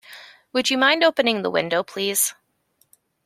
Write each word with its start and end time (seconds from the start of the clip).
Would 0.51 0.71
you 0.71 0.79
mind 0.79 1.03
opening 1.03 1.43
the 1.43 1.51
window, 1.51 1.83
please? 1.83 2.33